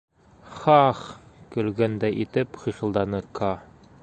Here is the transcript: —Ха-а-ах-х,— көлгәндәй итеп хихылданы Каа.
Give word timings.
—Ха-а-ах-х,— 0.61 1.03
көлгәндәй 1.57 2.19
итеп 2.25 2.61
хихылданы 2.65 3.25
Каа. 3.41 3.59